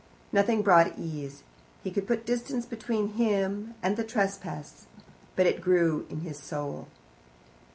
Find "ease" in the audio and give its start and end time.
0.97-1.43